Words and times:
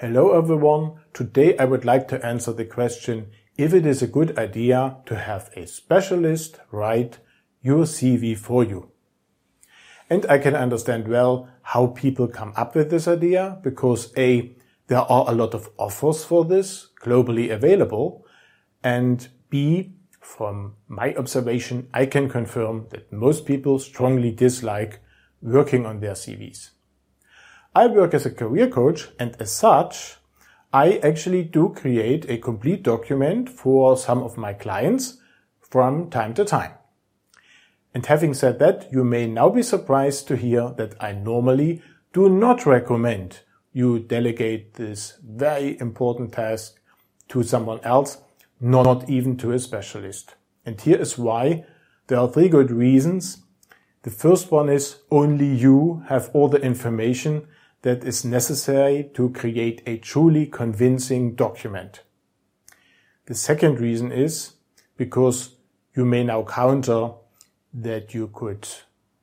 Hello 0.00 0.32
everyone. 0.32 0.92
Today 1.12 1.58
I 1.58 1.66
would 1.66 1.84
like 1.84 2.08
to 2.08 2.24
answer 2.24 2.54
the 2.54 2.64
question 2.64 3.26
if 3.58 3.74
it 3.74 3.84
is 3.84 4.00
a 4.00 4.06
good 4.06 4.38
idea 4.38 4.96
to 5.04 5.14
have 5.14 5.50
a 5.54 5.66
specialist 5.66 6.58
write 6.70 7.18
your 7.60 7.84
CV 7.84 8.34
for 8.34 8.64
you. 8.64 8.92
And 10.08 10.24
I 10.24 10.38
can 10.38 10.56
understand 10.56 11.06
well 11.06 11.50
how 11.60 11.88
people 11.88 12.28
come 12.28 12.54
up 12.56 12.74
with 12.74 12.88
this 12.88 13.06
idea 13.06 13.58
because 13.62 14.10
A, 14.16 14.56
there 14.86 15.00
are 15.00 15.26
a 15.28 15.34
lot 15.34 15.52
of 15.52 15.68
offers 15.76 16.24
for 16.24 16.46
this 16.46 16.88
globally 17.02 17.52
available 17.52 18.24
and 18.82 19.28
B, 19.50 19.96
from 20.18 20.76
my 20.88 21.14
observation, 21.14 21.90
I 21.92 22.06
can 22.06 22.30
confirm 22.30 22.86
that 22.88 23.12
most 23.12 23.44
people 23.44 23.78
strongly 23.78 24.30
dislike 24.30 25.00
working 25.42 25.84
on 25.84 26.00
their 26.00 26.14
CVs. 26.14 26.70
I 27.72 27.86
work 27.86 28.14
as 28.14 28.26
a 28.26 28.32
career 28.32 28.68
coach 28.68 29.10
and 29.20 29.36
as 29.38 29.52
such, 29.52 30.16
I 30.72 30.98
actually 31.04 31.44
do 31.44 31.68
create 31.68 32.28
a 32.28 32.38
complete 32.38 32.82
document 32.82 33.48
for 33.48 33.96
some 33.96 34.24
of 34.24 34.36
my 34.36 34.54
clients 34.54 35.18
from 35.60 36.10
time 36.10 36.34
to 36.34 36.44
time. 36.44 36.72
And 37.94 38.04
having 38.06 38.34
said 38.34 38.58
that, 38.58 38.92
you 38.92 39.04
may 39.04 39.28
now 39.28 39.50
be 39.50 39.62
surprised 39.62 40.26
to 40.28 40.36
hear 40.36 40.70
that 40.78 40.94
I 41.00 41.12
normally 41.12 41.80
do 42.12 42.28
not 42.28 42.66
recommend 42.66 43.40
you 43.72 44.00
delegate 44.00 44.74
this 44.74 45.18
very 45.24 45.78
important 45.80 46.32
task 46.32 46.80
to 47.28 47.44
someone 47.44 47.80
else, 47.84 48.18
not 48.60 49.08
even 49.08 49.36
to 49.36 49.52
a 49.52 49.60
specialist. 49.60 50.34
And 50.66 50.80
here 50.80 50.98
is 50.98 51.16
why. 51.16 51.64
There 52.08 52.18
are 52.18 52.28
three 52.28 52.48
good 52.48 52.72
reasons. 52.72 53.42
The 54.02 54.10
first 54.10 54.50
one 54.50 54.68
is 54.68 54.96
only 55.12 55.46
you 55.46 56.02
have 56.08 56.30
all 56.34 56.48
the 56.48 56.60
information 56.60 57.46
that 57.82 58.04
is 58.04 58.24
necessary 58.24 59.10
to 59.14 59.30
create 59.30 59.82
a 59.86 59.96
truly 59.98 60.46
convincing 60.46 61.34
document. 61.34 62.02
The 63.26 63.34
second 63.34 63.80
reason 63.80 64.12
is 64.12 64.54
because 64.96 65.56
you 65.94 66.04
may 66.04 66.24
now 66.24 66.42
counter 66.42 67.12
that 67.72 68.12
you 68.12 68.28
could 68.34 68.68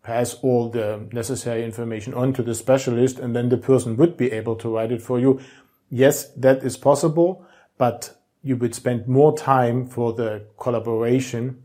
pass 0.01 0.35
all 0.35 0.69
the 0.69 1.07
necessary 1.11 1.63
information 1.63 2.13
on 2.13 2.33
to 2.33 2.41
the 2.41 2.55
specialist 2.55 3.19
and 3.19 3.35
then 3.35 3.49
the 3.49 3.57
person 3.57 3.97
would 3.97 4.15
be 4.15 4.31
able 4.31 4.55
to 4.55 4.73
write 4.73 4.91
it 4.91 5.01
for 5.01 5.19
you. 5.19 5.39
Yes, 5.89 6.29
that 6.31 6.63
is 6.63 6.77
possible, 6.77 7.45
but 7.77 8.17
you 8.41 8.55
would 8.55 8.73
spend 8.73 9.07
more 9.07 9.37
time 9.37 9.85
for 9.85 10.13
the 10.13 10.45
collaboration 10.57 11.63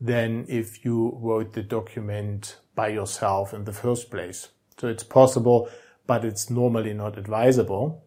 than 0.00 0.44
if 0.48 0.84
you 0.84 1.16
wrote 1.20 1.52
the 1.52 1.62
document 1.62 2.56
by 2.74 2.88
yourself 2.88 3.54
in 3.54 3.64
the 3.64 3.72
first 3.72 4.10
place. 4.10 4.48
So 4.78 4.88
it's 4.88 5.04
possible 5.04 5.68
but 6.06 6.24
it's 6.24 6.50
normally 6.50 6.94
not 6.94 7.18
advisable. 7.18 8.04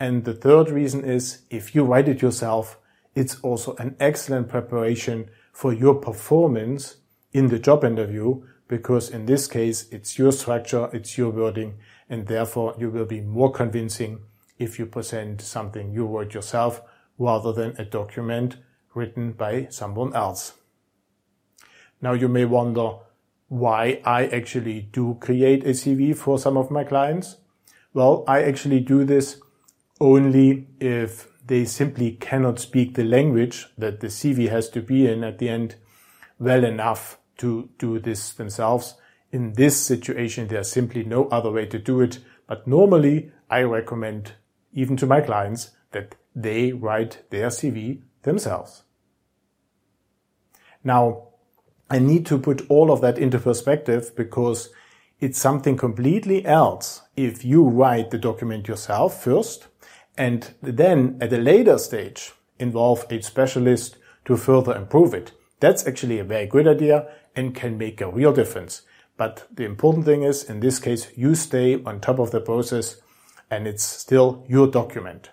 And 0.00 0.24
the 0.24 0.34
third 0.34 0.70
reason 0.70 1.04
is 1.04 1.42
if 1.50 1.74
you 1.74 1.84
write 1.84 2.08
it 2.08 2.22
yourself, 2.22 2.78
it's 3.14 3.38
also 3.40 3.76
an 3.76 3.96
excellent 4.00 4.48
preparation 4.48 5.30
for 5.52 5.72
your 5.72 5.94
performance 5.94 6.96
in 7.32 7.48
the 7.48 7.58
job 7.58 7.84
interview 7.84 8.42
because 8.66 9.10
in 9.10 9.26
this 9.26 9.46
case, 9.46 9.88
it's 9.90 10.18
your 10.18 10.32
structure, 10.32 10.88
it's 10.92 11.18
your 11.18 11.30
wording, 11.30 11.74
and 12.08 12.26
therefore 12.26 12.74
you 12.78 12.90
will 12.90 13.04
be 13.04 13.20
more 13.20 13.52
convincing 13.52 14.20
if 14.58 14.78
you 14.78 14.86
present 14.86 15.40
something 15.40 15.92
you 15.92 16.06
wrote 16.06 16.34
yourself 16.34 16.80
rather 17.18 17.52
than 17.52 17.74
a 17.78 17.84
document 17.84 18.56
written 18.94 19.32
by 19.32 19.66
someone 19.70 20.14
else. 20.14 20.54
Now 22.00 22.12
you 22.12 22.28
may 22.28 22.44
wonder, 22.44 22.94
why 23.48 24.00
I 24.04 24.26
actually 24.26 24.88
do 24.92 25.16
create 25.20 25.64
a 25.64 25.70
CV 25.70 26.16
for 26.16 26.38
some 26.38 26.56
of 26.56 26.70
my 26.70 26.84
clients? 26.84 27.36
Well, 27.92 28.24
I 28.26 28.42
actually 28.42 28.80
do 28.80 29.04
this 29.04 29.40
only 30.00 30.66
if 30.80 31.28
they 31.46 31.64
simply 31.64 32.12
cannot 32.12 32.58
speak 32.58 32.94
the 32.94 33.04
language 33.04 33.66
that 33.76 34.00
the 34.00 34.08
CV 34.08 34.48
has 34.48 34.68
to 34.70 34.80
be 34.80 35.06
in 35.06 35.22
at 35.22 35.38
the 35.38 35.48
end 35.48 35.76
well 36.38 36.64
enough 36.64 37.18
to 37.38 37.68
do 37.78 37.98
this 37.98 38.32
themselves. 38.32 38.94
In 39.30 39.52
this 39.52 39.76
situation, 39.76 40.48
there's 40.48 40.70
simply 40.70 41.04
no 41.04 41.28
other 41.28 41.50
way 41.50 41.66
to 41.66 41.78
do 41.78 42.00
it. 42.00 42.20
But 42.46 42.66
normally 42.66 43.32
I 43.50 43.62
recommend 43.62 44.32
even 44.72 44.96
to 44.98 45.06
my 45.06 45.20
clients 45.20 45.70
that 45.92 46.16
they 46.34 46.72
write 46.72 47.22
their 47.30 47.48
CV 47.48 48.02
themselves. 48.22 48.82
Now, 50.82 51.28
I 51.94 52.00
need 52.00 52.26
to 52.26 52.38
put 52.38 52.68
all 52.68 52.90
of 52.90 53.02
that 53.02 53.18
into 53.18 53.38
perspective 53.38 54.16
because 54.16 54.70
it's 55.20 55.38
something 55.38 55.76
completely 55.76 56.44
else 56.44 57.02
if 57.14 57.44
you 57.44 57.62
write 57.62 58.10
the 58.10 58.18
document 58.18 58.66
yourself 58.66 59.22
first 59.22 59.68
and 60.18 60.54
then 60.60 61.16
at 61.20 61.32
a 61.32 61.38
later 61.38 61.78
stage 61.78 62.32
involve 62.58 63.06
a 63.10 63.22
specialist 63.22 63.96
to 64.24 64.36
further 64.36 64.74
improve 64.74 65.14
it. 65.14 65.30
That's 65.60 65.86
actually 65.86 66.18
a 66.18 66.24
very 66.24 66.46
good 66.46 66.66
idea 66.66 67.12
and 67.36 67.54
can 67.54 67.78
make 67.78 68.00
a 68.00 68.10
real 68.10 68.32
difference. 68.32 68.82
But 69.16 69.46
the 69.54 69.64
important 69.64 70.04
thing 70.04 70.24
is, 70.24 70.42
in 70.42 70.58
this 70.58 70.80
case, 70.80 71.16
you 71.16 71.36
stay 71.36 71.80
on 71.84 72.00
top 72.00 72.18
of 72.18 72.32
the 72.32 72.40
process 72.40 72.96
and 73.52 73.68
it's 73.68 73.84
still 73.84 74.44
your 74.48 74.66
document. 74.66 75.30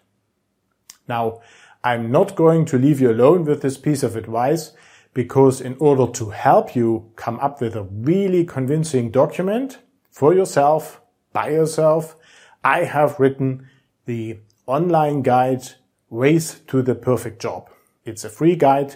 Now, 1.07 1.41
I'm 1.83 2.11
not 2.11 2.35
going 2.35 2.65
to 2.65 2.77
leave 2.77 3.01
you 3.01 3.09
alone 3.09 3.45
with 3.45 3.63
this 3.63 3.79
piece 3.79 4.03
of 4.03 4.15
advice 4.15 4.73
because 5.13 5.61
in 5.61 5.75
order 5.79 6.11
to 6.13 6.29
help 6.29 6.75
you 6.75 7.11
come 7.15 7.39
up 7.39 7.61
with 7.61 7.75
a 7.75 7.83
really 7.83 8.45
convincing 8.45 9.11
document 9.11 9.79
for 10.09 10.33
yourself, 10.33 11.01
by 11.33 11.49
yourself, 11.49 12.15
I 12.63 12.83
have 12.83 13.19
written 13.19 13.67
the 14.05 14.39
online 14.65 15.21
guide 15.21 15.63
Ways 16.09 16.61
to 16.67 16.81
the 16.81 16.95
Perfect 16.95 17.41
Job. 17.41 17.69
It's 18.05 18.23
a 18.23 18.29
free 18.29 18.55
guide 18.55 18.95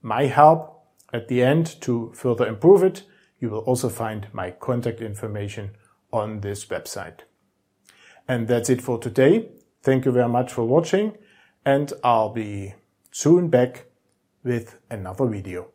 my 0.02 0.26
help 0.26 0.84
at 1.12 1.28
the 1.28 1.42
end 1.42 1.82
to 1.82 2.12
further 2.14 2.46
improve 2.46 2.84
it, 2.84 3.04
you 3.40 3.50
will 3.50 3.60
also 3.60 3.90
find 3.90 4.28
my 4.34 4.52
contact 4.52 5.02
information 5.02 5.72
on 6.12 6.42
this 6.42 6.66
website. 6.66 7.22
And 8.28 8.48
that's 8.48 8.70
it 8.70 8.82
for 8.82 8.98
today. 8.98 9.50
Thank 9.86 10.06
you 10.06 10.12
very 10.12 10.28
much 10.28 10.52
for 10.52 10.66
watching 10.66 11.16
and 11.64 11.94
I'll 12.04 12.34
be 12.34 12.74
soon 13.12 13.50
back 13.50 13.86
with 14.44 14.80
another 14.90 15.28
video. 15.28 15.75